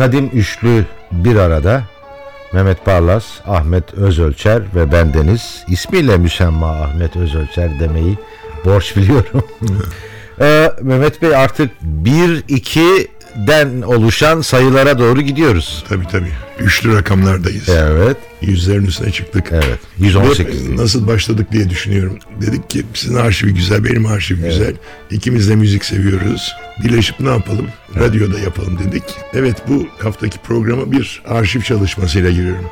[0.00, 1.82] Kadim üçlü bir arada.
[2.52, 5.64] Mehmet Barlas, Ahmet Özölçer ve bendeniz.
[5.68, 8.18] İsmiyle müsemma Ahmet Özölçer demeyi
[8.64, 9.44] borç biliyorum.
[10.40, 11.70] ee, Mehmet Bey artık
[12.04, 15.84] 1-2'den oluşan sayılara doğru gidiyoruz.
[15.88, 16.32] Tabii tabii.
[16.58, 17.68] Üçlü rakamlardayız.
[17.68, 18.16] Evet.
[18.42, 19.46] Yüzlerin üstüne çıktık.
[19.50, 19.78] Evet.
[19.98, 20.68] 118.
[20.68, 22.18] Hep nasıl başladık diye düşünüyorum.
[22.40, 24.74] Dedik ki sizin arşivi güzel, benim arşiv güzel.
[25.10, 26.52] İkimiz de müzik seviyoruz.
[26.84, 27.66] Birleşip ne yapalım?
[27.96, 29.02] Radyoda yapalım dedik.
[29.34, 32.64] Evet bu haftaki programa bir arşiv çalışmasıyla giriyorum.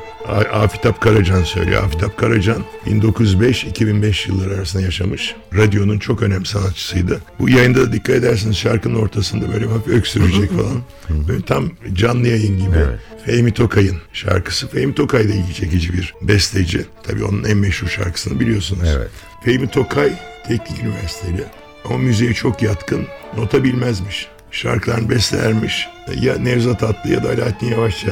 [0.53, 1.83] Afitap Karacan söylüyor.
[1.83, 5.35] Afitap Karacan 1905-2005 yılları arasında yaşamış.
[5.55, 7.21] Radyonun çok önemli sanatçısıydı.
[7.39, 10.81] Bu yayında da dikkat ederseniz şarkının ortasında böyle hafif öksürecek falan.
[11.27, 12.77] Böyle tam canlı yayın gibi.
[12.77, 12.99] Evet.
[13.25, 14.67] Fehmi Tokay'ın şarkısı.
[14.67, 16.85] Fehmi Tokay da ilgi çekici bir besteci.
[17.03, 18.89] Tabii onun en meşhur şarkısını biliyorsunuz.
[18.97, 19.09] Evet.
[19.45, 20.13] Fehmi Tokay
[20.47, 21.43] teknik üniversiteli.
[21.85, 23.07] Ama müziğe çok yatkın.
[23.37, 24.27] Nota bilmezmiş.
[24.51, 25.87] Şarkılarını bestelermiş.
[26.21, 28.11] Ya Nevzat Atlı ya da Alaaddin Yavaşça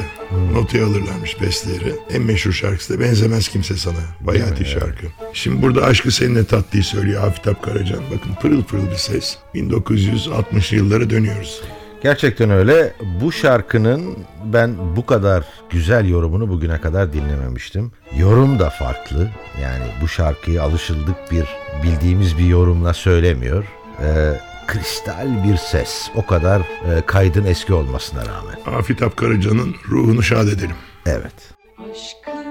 [0.52, 1.94] notaya alırlarmış besteleri.
[2.10, 3.96] En meşhur şarkısı da Benzemez Kimse Sana.
[4.20, 5.06] Bayağı iyi şarkı.
[5.32, 8.00] Şimdi burada Aşkı Seninle Tatlıyı söylüyor Afitap Karacan.
[8.14, 9.36] Bakın pırıl pırıl bir ses.
[9.54, 11.62] 1960'lı yıllara dönüyoruz.
[12.02, 12.92] Gerçekten öyle.
[13.20, 17.92] Bu şarkının ben bu kadar güzel yorumunu bugüne kadar dinlememiştim.
[18.16, 19.28] Yorum da farklı.
[19.62, 21.44] Yani bu şarkıyı alışıldık bir
[21.82, 23.64] bildiğimiz bir yorumla söylemiyor.
[24.02, 24.32] Ee,
[24.66, 26.10] kristal bir ses.
[26.14, 28.78] O kadar e, kaydın eski olmasına rağmen.
[28.78, 30.76] Afitap Karacan'ın ruhunu şad edelim.
[31.06, 31.34] Evet.
[31.90, 32.48] Aşkım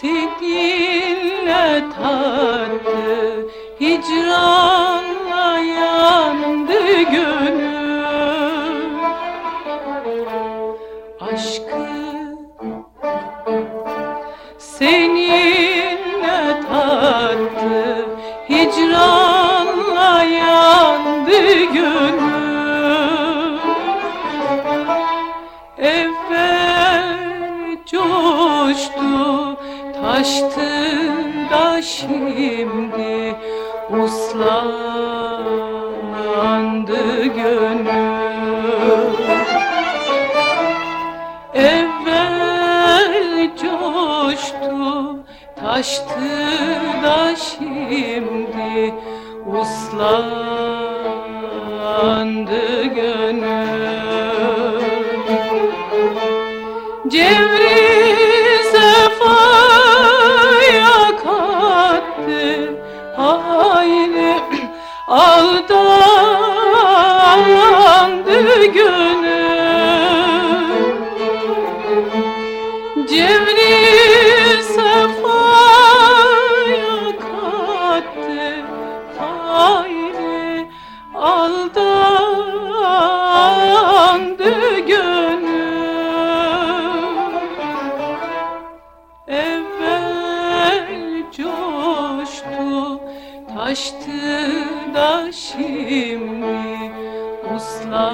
[0.00, 3.48] seninle tatlı
[3.80, 6.57] hicranla yandı
[7.12, 7.78] gönül.
[11.20, 11.88] Aşkım
[14.58, 18.06] seninle tatlı
[18.48, 22.27] hicranla yandı gönül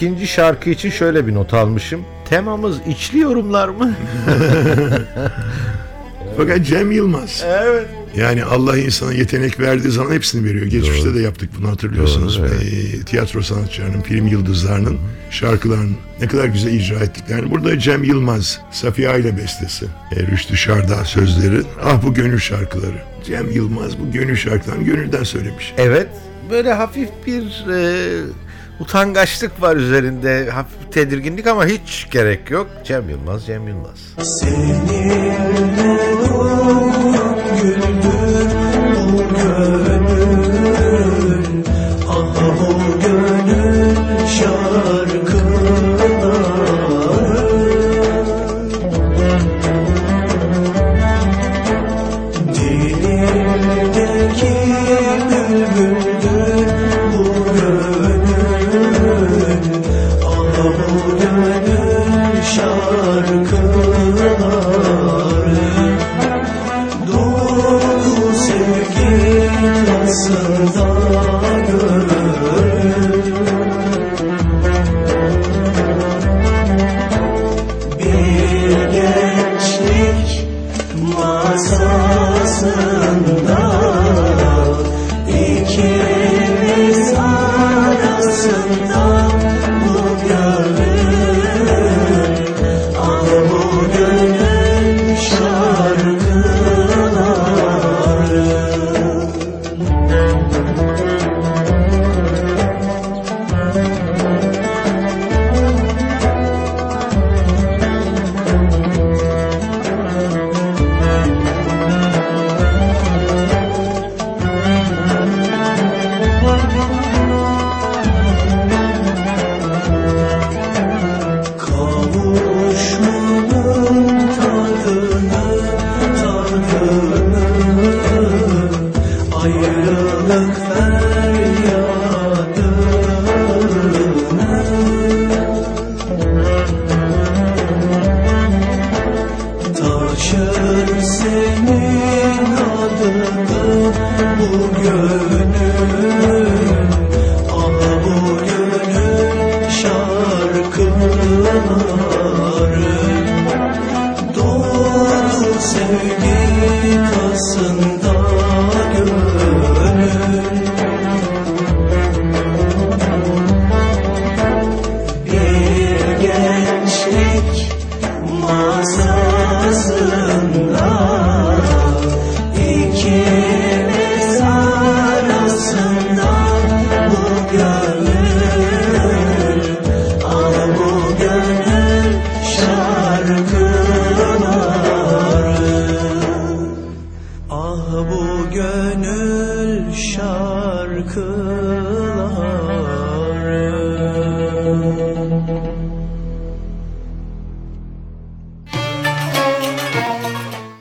[0.00, 2.00] İkinci şarkı için şöyle bir not almışım.
[2.28, 3.94] Temamız içli yorumlar mı?
[6.36, 7.44] Fakat Cem Yılmaz.
[7.46, 7.86] evet.
[8.16, 10.66] Yani Allah insana yetenek verdiği zaman hepsini veriyor.
[10.66, 12.38] Geçmişte de yaptık bunu hatırlıyorsunuz.
[12.38, 12.94] Doğru, evet.
[12.94, 14.98] Ee, tiyatro sanatçılarının, film yıldızlarının
[15.30, 17.50] şarkılarını ne kadar güzel icra ettiklerini.
[17.50, 19.86] Burada Cem Yılmaz, Safiye Aile bestesi,
[20.16, 21.62] e, Rüştü Şarda sözleri.
[21.84, 23.02] Ah bu gönül şarkıları.
[23.24, 25.74] Cem Yılmaz bu gönül şarkılarını gönülden söylemiş.
[25.78, 26.08] Evet.
[26.50, 28.08] Böyle hafif bir e,
[28.80, 30.50] utangaçlık var üzerinde.
[30.50, 32.70] Hafif tedirginlik ama hiç gerek yok.
[32.84, 34.14] Cem Yılmaz, Cem Yılmaz.
[37.60, 37.89] şarkılar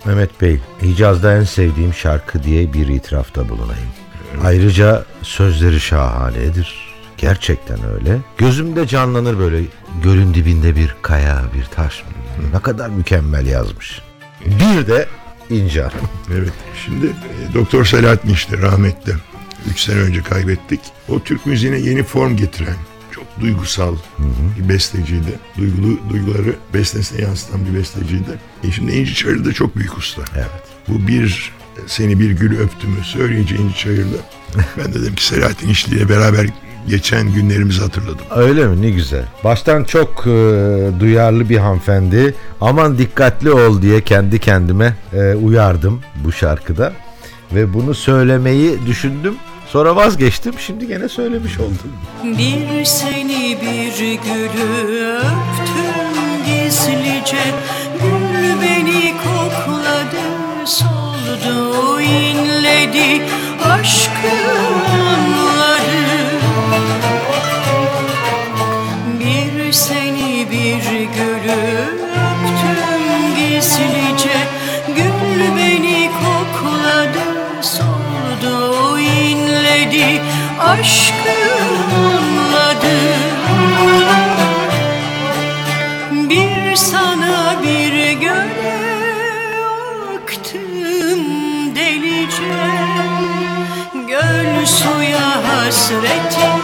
[0.09, 3.89] Mehmet Bey, Hicaz'da en sevdiğim şarkı diye bir itirafta bulunayım.
[4.43, 6.89] Ayrıca sözleri şahanedir.
[7.17, 8.17] Gerçekten öyle.
[8.37, 9.61] Gözümde canlanır böyle
[10.03, 12.03] gölün dibinde bir kaya, bir taş.
[12.53, 14.01] Ne kadar mükemmel yazmış.
[14.45, 15.07] Bir de
[15.49, 15.85] İnce.
[16.33, 16.53] Evet.
[16.85, 19.13] Şimdi e, Doktor Selahattin işte rahmetli.
[19.71, 20.79] Üç sene önce kaybettik.
[21.09, 22.75] O Türk müziğine yeni form getiren
[23.19, 23.95] çok duygusal
[24.59, 25.39] bir besteciydi.
[25.57, 28.39] Duygulu duyguları bestesine yansıtan bir besteciydi.
[28.63, 30.21] E şimdi İnci Çayırlı da çok büyük usta.
[30.35, 30.49] Evet.
[30.87, 31.51] Bu bir
[31.87, 34.17] seni bir gül öptümü söyleyince İnci Çayırlı.
[34.77, 36.45] ben de dedim ki Selahattin İşli ile beraber
[36.87, 38.25] geçen günlerimizi hatırladım.
[38.35, 38.81] Öyle mi?
[38.81, 39.25] Ne güzel.
[39.43, 40.29] Baştan çok e,
[40.99, 42.35] duyarlı bir hanımefendi.
[42.61, 46.93] Aman dikkatli ol diye kendi kendime e, uyardım bu şarkıda.
[47.55, 49.35] Ve bunu söylemeyi düşündüm.
[49.71, 50.53] Sonra vazgeçtim.
[50.59, 51.93] Şimdi gene söylemiş oldum.
[52.23, 57.43] Bir seni bir gülü öptüm gizlice
[58.01, 60.25] Gül beni kokladı
[60.65, 63.21] soldu inledi
[63.63, 64.51] Aşkı
[64.89, 66.39] anladı
[69.19, 72.08] Bir seni bir gülü
[80.79, 81.35] Aşkı
[81.95, 82.97] anladı.
[86.11, 88.79] Bir sana bir göle
[90.15, 91.25] aktım
[91.75, 92.53] delice.
[94.07, 96.58] Göl suya hasreti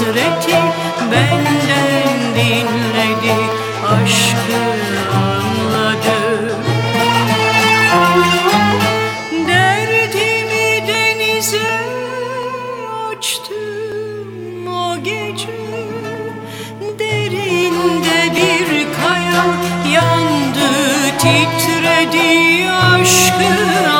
[0.00, 0.56] hasreti
[1.12, 3.34] benden dinledi
[3.86, 4.62] Aşkı
[5.16, 6.54] anladı.
[9.48, 11.70] Derdimi denize
[13.10, 15.60] açtım o gece.
[16.98, 19.44] Derinde bir kaya
[19.92, 20.70] yandı
[21.18, 23.99] titredi aşkı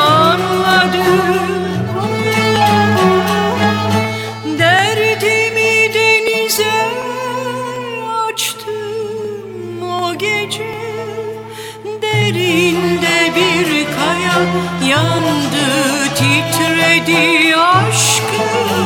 [14.89, 15.67] yandı
[16.15, 18.43] titredi aşkı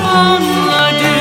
[0.07, 1.15] anladı.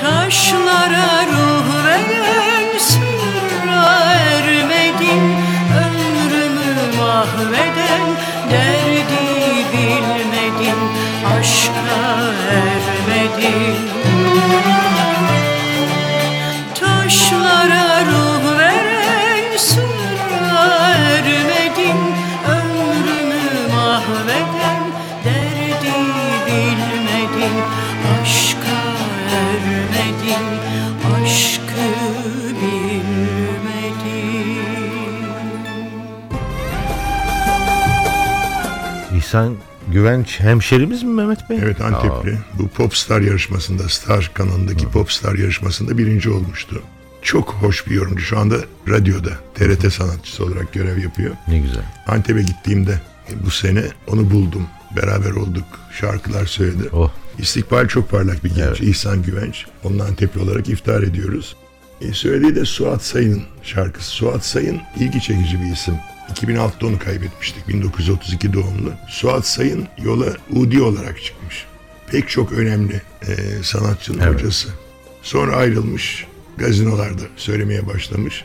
[0.00, 4.10] Taşlara ruh veren sırra
[5.84, 8.06] Ömrümü mahveden
[8.50, 9.26] derdi
[9.72, 10.80] bilmedim
[11.38, 12.00] Aşka
[12.50, 13.76] ermedim
[39.30, 39.56] İhsan
[39.88, 41.58] Güvenç hemşerimiz mi Mehmet Bey?
[41.62, 42.38] Evet Antepli.
[42.58, 46.82] Bu Popstar yarışmasında, Star kanalındaki Popstar yarışmasında birinci olmuştu.
[47.22, 48.22] Çok hoş bir yorumcu.
[48.22, 48.56] Şu anda
[48.88, 51.34] radyoda TRT sanatçısı olarak görev yapıyor.
[51.48, 51.82] Ne güzel.
[52.06, 54.66] Antep'e gittiğimde e, bu sene onu buldum.
[54.96, 55.66] Beraber olduk.
[56.00, 56.88] Şarkılar söyledi.
[56.92, 57.10] Oh.
[57.38, 58.66] İstikbal çok parlak bir genç.
[58.68, 58.80] Evet.
[58.80, 59.66] İhsan Güvenç.
[59.84, 61.56] Onun Antepli olarak iftar ediyoruz.
[62.00, 64.10] E, söylediği de Suat Sayın'ın şarkısı.
[64.10, 65.94] Suat Sayın ilgi çekici bir isim.
[66.30, 67.68] 2006'da onu kaybetmiştik.
[67.68, 68.92] 1932 doğumlu.
[69.08, 71.64] Suat Sayın yola Udi olarak çıkmış.
[72.10, 74.34] Pek çok önemli e, sanatçının Evet.
[74.34, 74.68] hocası.
[75.22, 76.26] Sonra ayrılmış.
[76.58, 78.44] gazinolarda söylemeye başlamış.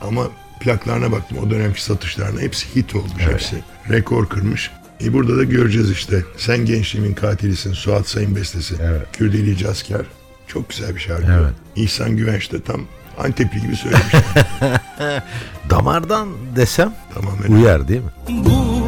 [0.00, 0.28] Ama
[0.60, 3.56] plaklarına baktım o dönemki satışlarına hepsi hit olmuş hepsi.
[3.90, 4.70] Rekor kırmış.
[5.04, 6.24] E burada da göreceğiz işte.
[6.36, 8.74] Sen gençliğimin katilisin Suat Sayın bestesi.
[8.82, 9.02] Evet.
[9.12, 10.06] Kürdeli Cazker.
[10.46, 11.32] Çok güzel bir şarkı.
[11.32, 11.52] Evet.
[11.76, 12.80] İhsan Güvenç de tam
[13.18, 14.04] Antepli gibi söylemiş.
[15.70, 17.52] Damardan desem Tamamen.
[17.62, 18.10] uyar değil mi?
[18.28, 18.82] Bu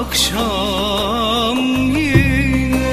[0.00, 1.56] akşam
[1.86, 2.90] yine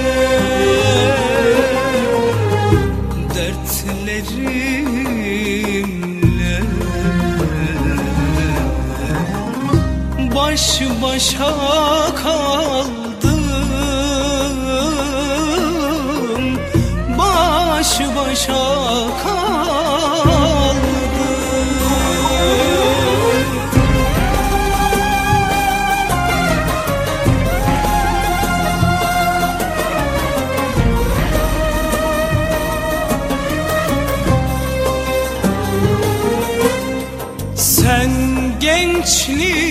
[5.27, 6.61] dertlerimle
[10.35, 11.55] baş başa
[12.23, 13.43] kaldım
[17.17, 18.53] baş başa
[19.23, 19.46] kaldım
[38.77, 39.66] gençliğimin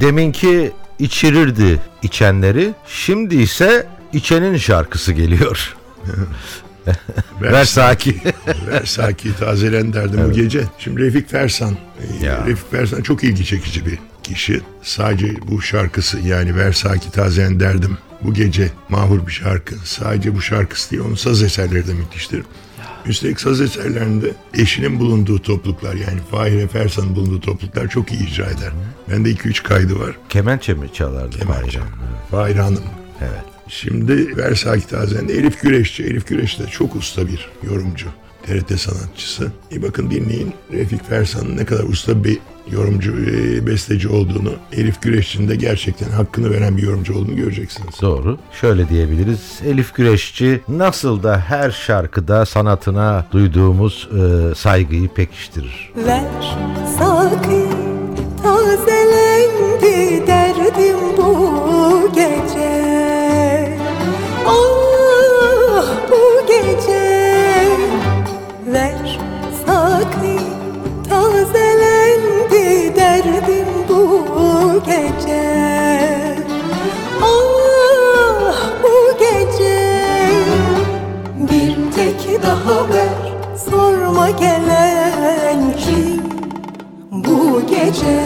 [0.00, 2.70] deminki içirirdi içenleri.
[2.86, 5.76] Şimdi ise içenin şarkısı geliyor.
[7.42, 8.20] Ver Saki.
[8.66, 10.64] Versaki tazelen derdim bu gece.
[10.78, 11.76] Şimdi Refik Fersan.
[12.22, 12.46] e, Ya.
[12.46, 14.60] Refik Fersan çok ilgi çekici bir kişi.
[14.82, 19.74] Sadece bu şarkısı yani Versaki tazelen derdim bu gece mahur bir şarkı.
[19.84, 22.42] Sadece bu şarkısı değil onun saz eserleri de müthiştir.
[23.06, 28.72] Üstelik saz eserlerinde eşinin bulunduğu topluluklar yani Fahire Fersan'ın bulunduğu topluluklar çok iyi icra eder.
[29.10, 30.16] Bende 2-3 kaydı var.
[30.28, 31.38] Kemençe mi çalardı?
[31.38, 31.78] Kemençe.
[31.78, 31.90] Fahri?
[32.30, 32.84] Fahire Hanım.
[33.20, 33.44] Evet.
[33.68, 36.04] Şimdi Versaki Tazen'de Elif Güreşçi.
[36.04, 38.06] Elif Güreş de çok usta bir yorumcu.
[38.46, 39.52] TRT sanatçısı.
[39.70, 42.38] Bir bakın dinleyin Refik Fersan'ın ne kadar usta bir
[42.70, 44.52] yorumcu, e, besteci olduğunu.
[44.72, 47.94] Elif Güreşçi'nin de gerçekten hakkını veren bir yorumcu olduğunu göreceksiniz.
[48.02, 48.38] Doğru.
[48.60, 49.60] Şöyle diyebiliriz.
[49.66, 55.92] Elif Güreşçi nasıl da her şarkıda sanatına duyduğumuz e, saygıyı pekiştirir.
[55.96, 56.56] Ver
[56.98, 57.70] sakın
[58.42, 60.11] tazelendi
[87.92, 88.20] gece.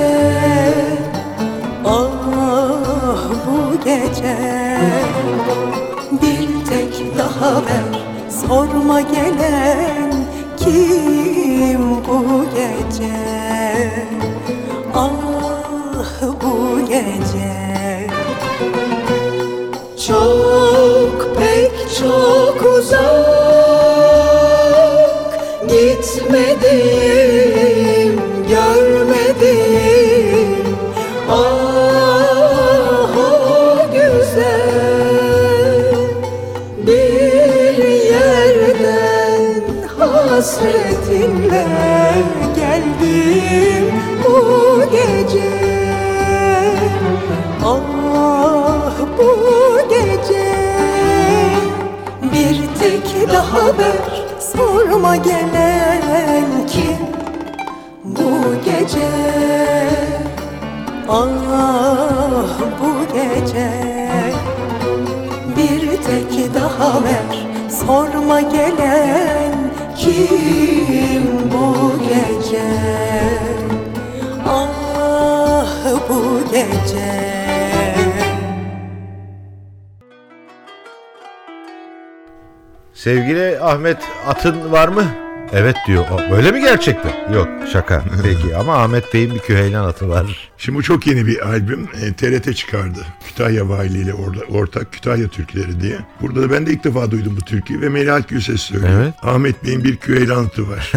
[1.85, 2.11] Ah
[3.47, 4.37] bu gece.
[6.23, 8.07] Bir tek daha ver
[8.49, 10.13] Sorma gelen
[10.57, 13.17] kim bu gece?
[14.95, 15.11] Ah
[16.43, 17.57] bu gece.
[20.07, 23.47] Çok pek çok uzak
[25.69, 27.26] Gitmedim,
[40.57, 41.67] hasretinle
[42.57, 45.51] geldim bu gece.
[47.65, 50.53] Ah bu gece.
[52.23, 57.07] Bir tek daha ver sorma gelen kim
[58.05, 58.31] bu
[58.65, 59.09] gece?
[61.09, 63.71] Ah bu gece.
[65.57, 67.47] Bir tek daha ver
[67.87, 69.26] Sorma gelen
[70.17, 72.69] kim bu gece
[74.49, 77.27] Ah bu gece
[82.95, 85.05] Sevgili Ahmet atın var mı?
[85.53, 86.05] Evet diyor.
[86.11, 87.33] O, Öyle mi gerçekten?
[87.35, 88.05] Yok şaka.
[88.23, 90.51] Peki ama Ahmet Bey'in bir küheylan atı var.
[90.59, 91.89] Şimdi bu çok yeni bir albüm.
[92.03, 92.99] E, TRT çıkardı.
[93.27, 95.99] Kütahya Valiliği ile orada ortak Kütahya Türküleri diye.
[96.21, 98.93] Burada da ben de ilk defa duydum bu türküyü ve Melahat Gülses söylüyor.
[99.03, 99.15] Evet.
[99.23, 100.93] Ahmet Bey'in bir küheylanatı var.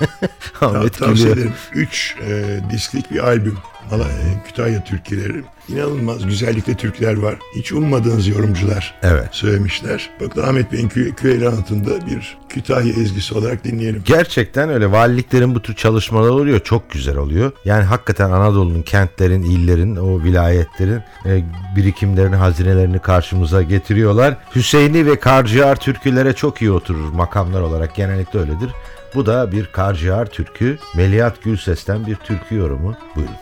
[0.60, 1.36] Ahmet Tavsiye gülüyor.
[1.36, 1.52] ederim.
[1.74, 3.58] Üç e, disklik bir albüm.
[4.02, 5.42] E, Kütahya türküleri.
[5.68, 7.34] İnanılmaz güzellikte türküler var.
[7.56, 9.28] Hiç ummadığınız yorumcular Evet.
[9.30, 10.10] söylemişler.
[10.20, 14.02] Bakın Ahmet Bey'in kü küheylanatında bir Kütahya ezgisi olarak dinleyelim.
[14.04, 16.60] Gerçekten öyle valiliklerin bu tür çalışmalar oluyor.
[16.60, 17.52] Çok güzel oluyor.
[17.64, 21.44] Yani hakikaten Anadolu'nun, kentlerin, illerin, o vilayetlerin e,
[21.76, 24.36] birikimlerini, hazinelerini karşımıza getiriyorlar.
[24.54, 27.94] Hüseyini ve Karciğer türkülere çok iyi oturur makamlar olarak.
[27.94, 28.70] Genellikle öyledir.
[29.14, 30.78] Bu da bir Karciğer türkü.
[30.96, 32.94] Melihat Gülses'ten bir türkü yorumu.
[33.16, 33.34] Buyurun.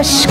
[0.00, 0.29] Hoş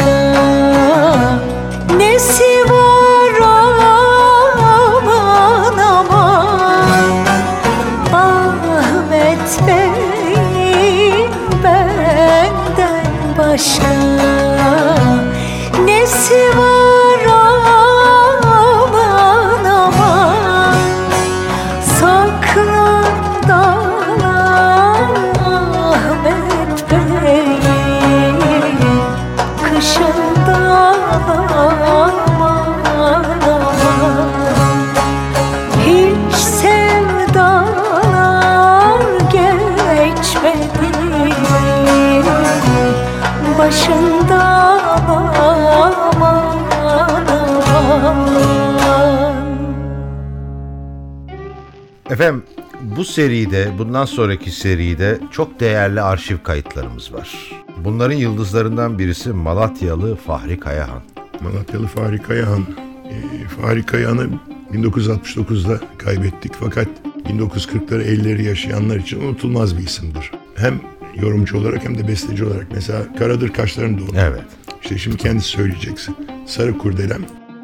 [52.99, 57.51] bu seride, bundan sonraki seride çok değerli arşiv kayıtlarımız var.
[57.77, 61.01] Bunların yıldızlarından birisi Malatyalı Fahri Kayahan.
[61.41, 62.65] Malatyalı Fahri Kayahan.
[63.09, 64.29] Ee, Fahri Kayahan'ı
[64.73, 66.87] 1969'da kaybettik fakat
[67.29, 70.31] 1940'ları 50'leri yaşayanlar için unutulmaz bir isimdir.
[70.55, 70.81] Hem
[71.15, 72.67] yorumcu olarak hem de besteci olarak.
[72.71, 74.15] Mesela Karadır Kaşların Doğum.
[74.15, 74.43] Evet.
[74.81, 76.15] İşte şimdi kendisi söyleyeceksin.
[76.45, 77.21] Sarı Kurdelem.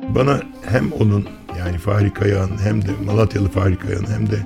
[0.10, 1.28] Bana hem onun
[1.60, 4.46] yani Fahri Kayahan hem de Malatyalı Fahri Kayahan hem de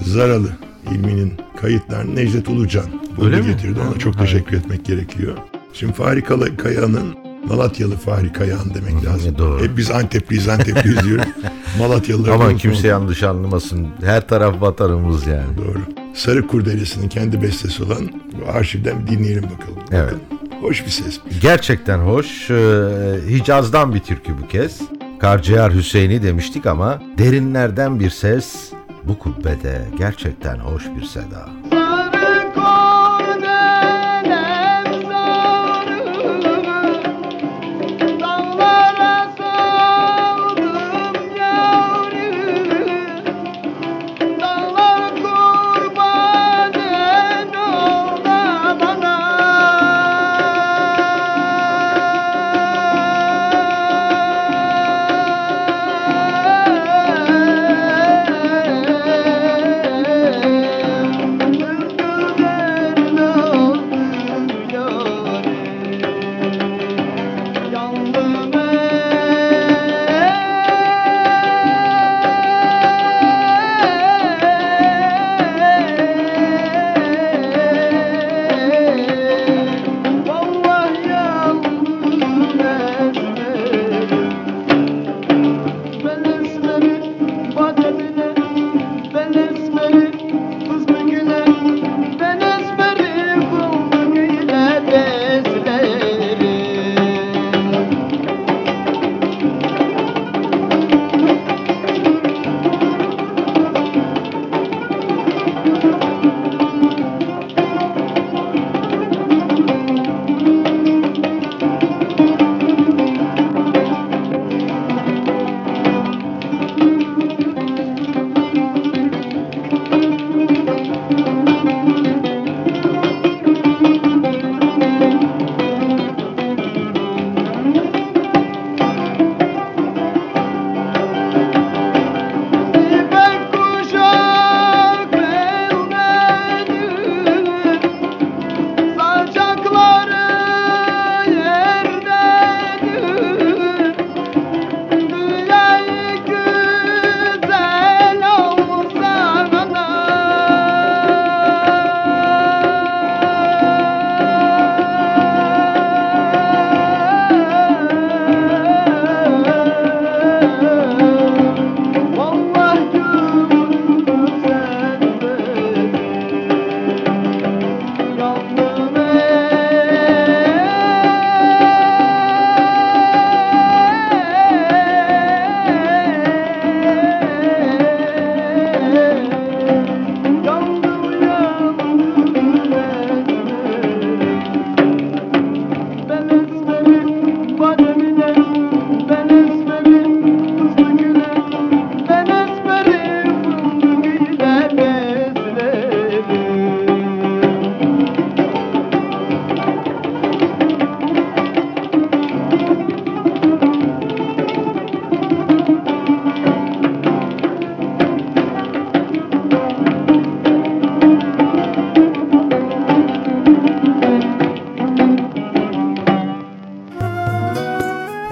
[0.00, 0.48] Zaralı
[0.92, 3.80] ilminin kayıtlarını Necdet Ulucan buldu getirdi.
[3.80, 4.26] Ona çok evet.
[4.26, 5.36] teşekkür etmek gerekiyor.
[5.72, 6.24] Şimdi Fahri
[6.56, 9.38] Kayahan'ın Malatyalı Fahri Kayahan demek lazım.
[9.38, 9.64] doğru.
[9.64, 11.24] Hep biz Antepliyiz Antepliyiz diyoruz.
[11.78, 13.88] Malatyalılar Ama kimse yanlış anlamasın.
[14.04, 15.56] Her taraf vatanımız yani.
[15.58, 15.78] Doğru.
[16.14, 19.78] Sarı Kurdelesi'nin kendi bestesi olan bu arşivden dinleyelim bakalım.
[19.92, 20.14] Evet.
[20.14, 20.20] Bakın,
[20.60, 21.20] hoş bir ses.
[21.42, 22.50] Gerçekten hoş.
[22.50, 22.84] Ee,
[23.30, 24.80] Hicaz'dan bir türkü bu kez.
[25.20, 28.70] Karciğer Hüseyin'i demiştik ama derinlerden bir ses
[29.08, 31.48] bu kubbede gerçekten hoş bir seda.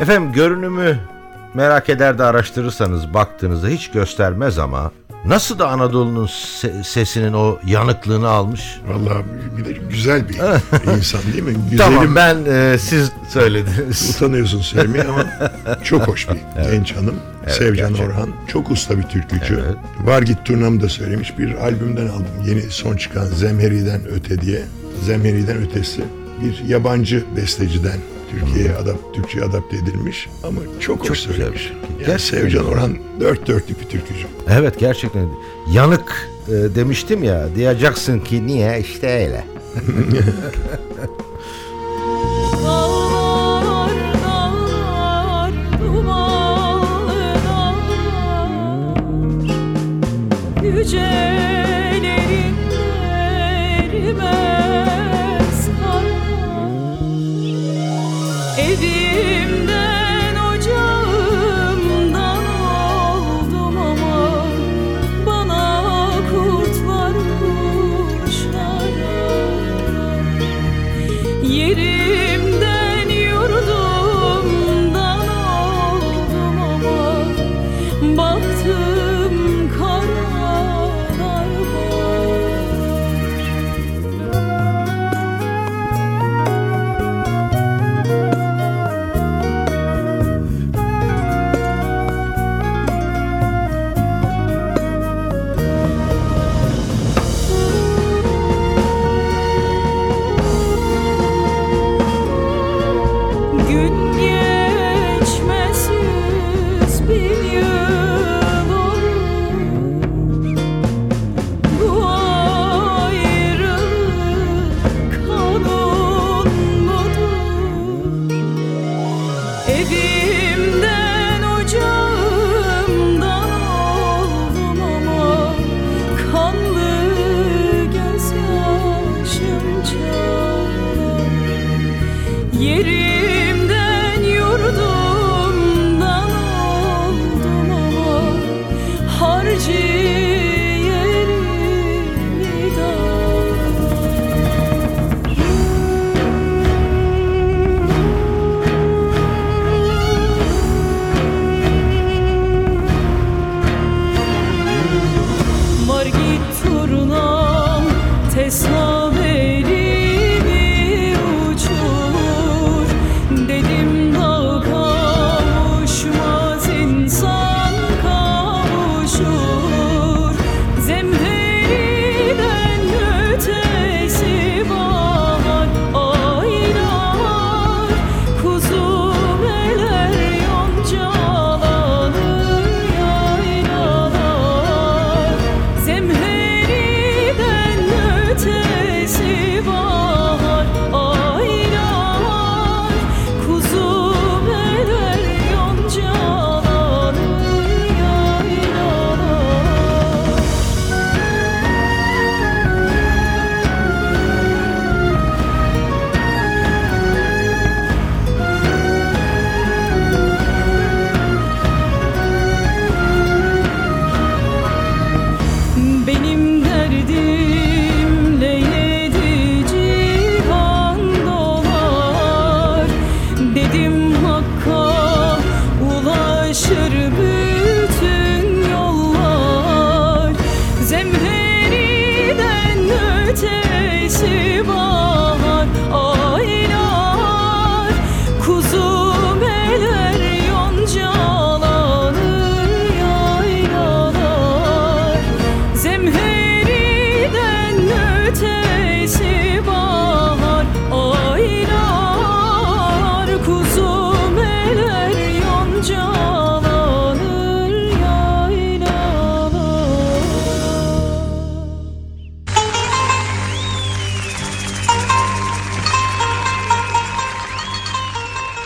[0.04, 0.98] Efendim görünümü
[1.54, 4.90] merak eder de araştırırsanız baktığınızda hiç göstermez ama
[5.24, 8.80] nasıl da Anadolu'nun se- sesinin o yanıklığını almış.
[8.88, 9.24] Vallahi
[9.58, 10.34] bir de güzel bir
[10.96, 11.52] insan değil mi?
[11.70, 14.10] Güzelim, Tamam ben e, siz söylediniz.
[14.16, 15.24] Utanıyorsun söylemeye ama
[15.84, 16.36] çok hoş bir
[16.70, 17.14] genç hanım.
[17.48, 18.06] Sevcan gerçekten.
[18.14, 18.28] Orhan.
[18.48, 19.54] Çok usta bir türkücü.
[19.66, 19.76] Evet.
[20.00, 21.38] Var git turnamı da söylemiş.
[21.38, 22.26] Bir albümden aldım.
[22.46, 24.62] Yeni son çıkan Zemheri'den Öte diye.
[25.02, 26.04] Zemheri'den Ötesi.
[26.42, 27.98] Bir yabancı besteciden
[28.40, 31.62] Türkiye'ye adap, Türkçe adapte edilmiş ama çok, çok hoş söylemiş.
[31.62, 31.74] Güzel.
[31.74, 34.26] Yani gerçekten Sevcan Orhan dört dörtlük bir türkücü.
[34.48, 35.28] Evet gerçekten.
[35.72, 39.44] Yanık e, demiştim ya diyeceksin ki niye işte öyle.
[50.84, 51.53] yüce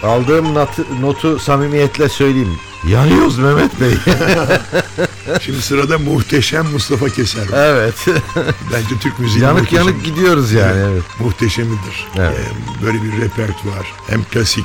[0.08, 2.58] Aldığım notu, notu samimiyetle söyleyeyim.
[2.88, 3.94] Yanıyoruz Mehmet Bey.
[5.40, 7.58] Şimdi sırada muhteşem Mustafa Keser var.
[7.58, 7.94] evet.
[8.72, 9.86] Bence Türk müziği yanık muhteşem.
[9.88, 10.80] yanık gidiyoruz yani.
[10.92, 11.02] Evet.
[11.20, 12.06] Muhteşemidir.
[12.18, 12.38] Evet.
[12.38, 13.92] Ee, böyle bir repertuar.
[14.06, 14.64] Hem klasik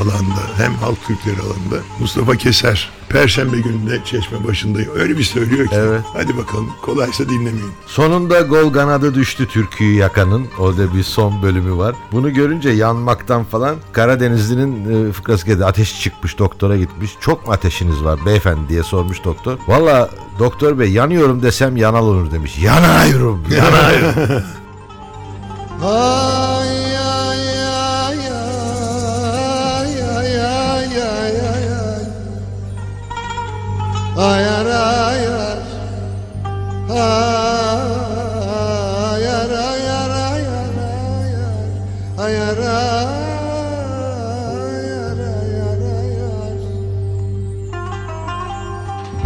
[0.00, 1.84] alanda hem halk türküleri alanında.
[2.00, 2.90] Mustafa Keser.
[3.08, 4.90] Perşembe gününde çeşme başındayım.
[4.96, 5.74] Öyle bir söylüyor ki.
[5.74, 6.00] Evet.
[6.12, 6.70] Hadi bakalım.
[6.82, 7.70] Kolaysa dinlemeyin.
[7.86, 10.46] Sonunda gol kanadı düştü türküyü yakanın.
[10.58, 11.94] Orada bir son bölümü var.
[12.12, 15.64] Bunu görünce yanmaktan falan Karadenizli'nin e, fıkrası geldi.
[15.64, 17.10] Ateş çıkmış doktora gitmiş.
[17.20, 19.58] Çok mu ateşiniz var beyefendi diye sormuş doktor.
[19.68, 22.58] Valla doktor bey yanıyorum desem yanal olur demiş.
[22.58, 23.44] Yanıyorum.
[23.50, 24.42] Yanıyorum.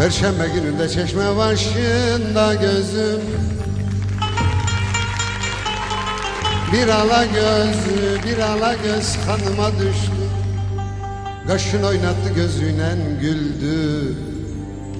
[0.02, 3.20] Perşembe gününde çeşme başında gözüm.
[6.72, 10.22] Bir ala gözü, bir ala göz kanıma düştü.
[11.46, 14.16] Kaşın oynattı gözüyle güldü.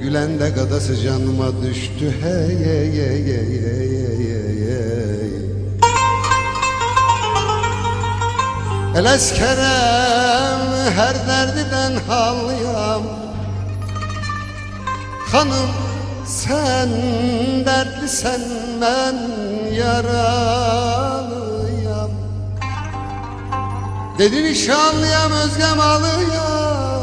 [0.01, 2.15] Gülen de gadası canıma düştü.
[2.23, 5.31] Hey hey hey hey hey hey hey.
[8.97, 10.61] El eskerem
[10.97, 13.22] her derdiden halyam
[15.33, 15.71] Hanım
[16.27, 16.89] sen
[17.67, 18.41] dertlisen
[18.81, 19.17] ben
[19.75, 21.23] yaralıyam.
[24.19, 27.03] Dedi nişanlıyam özgem alıyam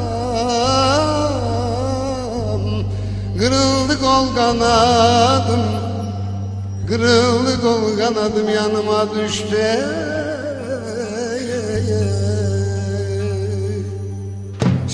[3.39, 5.63] Kırıldı kol kanadım
[6.87, 9.85] Kırıldı kol kanadım yanıma düştü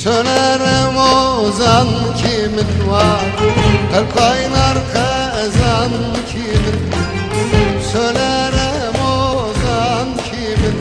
[0.05, 1.87] Söylerim ozan
[2.17, 3.25] kimin var?
[3.91, 5.91] Her kaynar kazan
[6.31, 6.79] kimin?
[7.91, 10.77] Söylerim ozan kimin?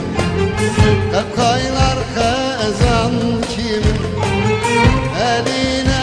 [1.12, 3.12] Her kaynar kazan
[3.56, 3.98] kimin?
[5.20, 5.93] Elin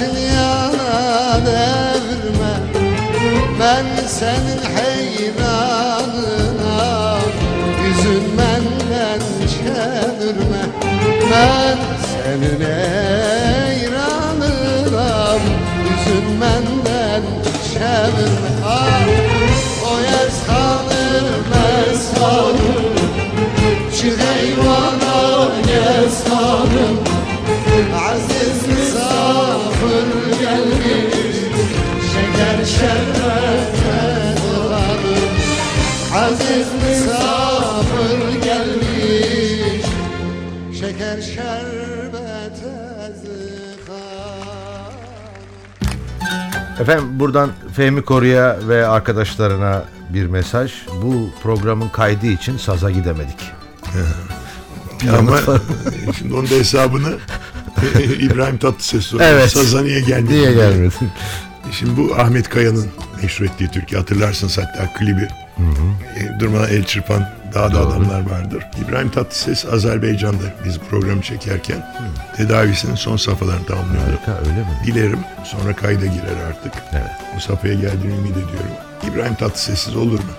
[0.00, 2.52] Saçın yana devirme
[3.60, 4.69] Ben senin
[36.14, 39.86] Aziz misafir gelmiş
[40.80, 41.18] Şeker
[46.80, 50.72] Efendim buradan Fehmi Koru'ya ve arkadaşlarına bir mesaj.
[51.02, 53.50] Bu programın kaydı için saza gidemedik.
[55.18, 55.38] Ama
[56.18, 57.18] şimdi onun da hesabını
[58.20, 59.22] İbrahim Tatlıses sordu.
[59.26, 59.50] Evet.
[59.50, 60.32] Saza niye gelmedi?
[60.32, 60.94] Niye gelmedi?
[61.72, 62.86] Şimdi bu Ahmet Kaya'nın
[63.22, 65.28] meşhur ettiği Türkiye hatırlarsınız hatta klibi.
[66.16, 68.66] E, durmadan el çırpan dağda adamlar vardır.
[68.86, 71.94] İbrahim Tatlıses Azerbaycan'da biz programı çekerken
[72.36, 74.10] tedavisinin son safhalarını tamamlıyordu.
[74.10, 74.66] Harika öyle mi?
[74.86, 76.72] Dilerim sonra kayda girer artık.
[76.92, 77.10] Evet.
[77.36, 78.70] Bu safhaya geldiğini ümit ediyorum.
[79.12, 80.30] İbrahim Tatlıses'siz olur mu?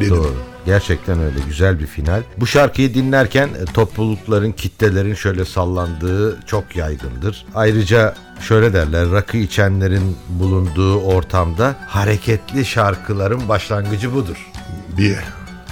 [0.00, 0.16] Dedim.
[0.16, 0.51] Doğru.
[0.66, 2.22] Gerçekten öyle güzel bir final.
[2.36, 7.44] Bu şarkıyı dinlerken e, toplulukların, kitlelerin şöyle sallandığı çok yaygındır.
[7.54, 14.50] Ayrıca şöyle derler, rakı içenlerin bulunduğu ortamda hareketli şarkıların başlangıcı budur.
[14.96, 15.18] diye.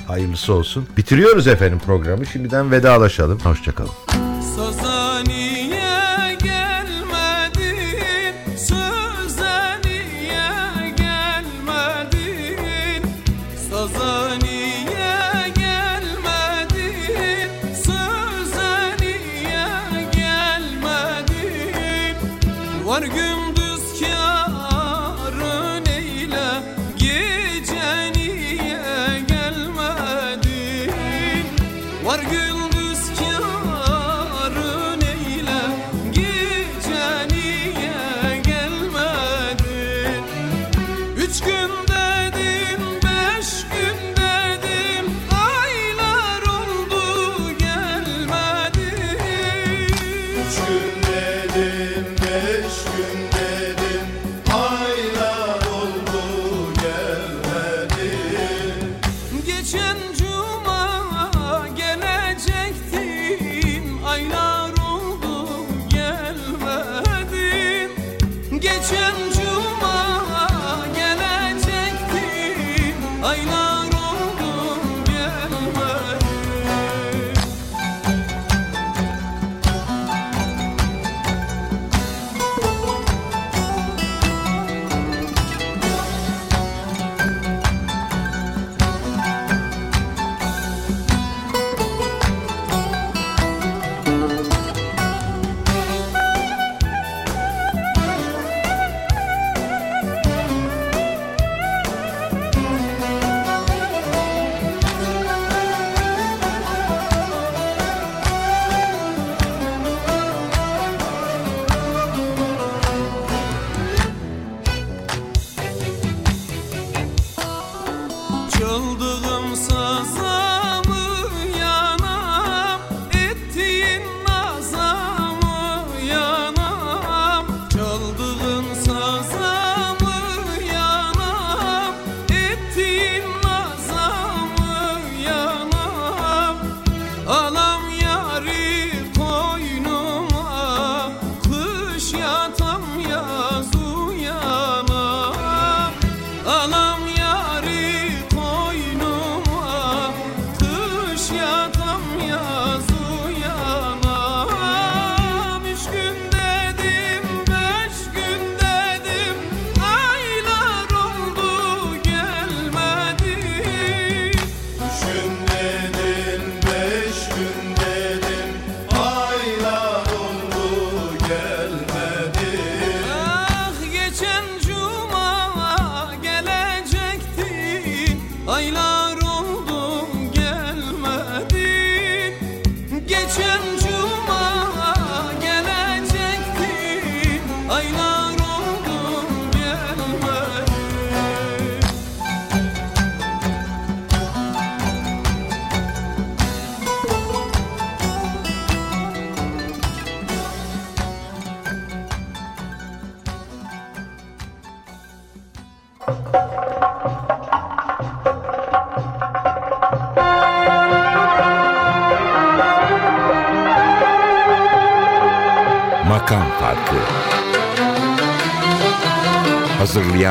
[0.06, 0.86] Hayırlısı olsun.
[0.96, 2.26] Bitiriyoruz efendim programı.
[2.26, 3.40] Şimdiden vedalaşalım.
[3.40, 4.29] Hoşçakalın.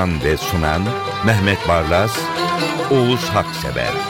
[0.10, 0.82] Hazırlayan ve sunan
[1.26, 2.20] Mehmet Barlas,
[2.91, 4.09] Oğuz Haksever